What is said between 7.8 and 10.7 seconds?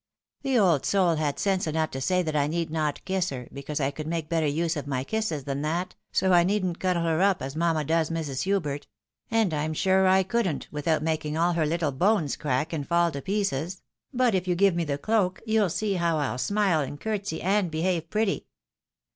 does Mrs. Hubert— ^and I'm sure I couldn't,